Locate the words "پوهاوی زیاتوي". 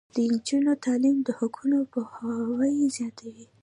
1.91-3.45